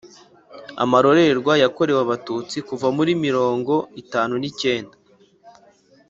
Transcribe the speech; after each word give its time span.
amarorerwe 0.83 1.53
yakorewe 1.63 1.99
abatutsi 2.05 2.57
kuva 2.67 2.87
muri 2.97 3.11
mirongo 3.25 3.73
itanu 4.01 4.33
n’icyenda 4.37 4.95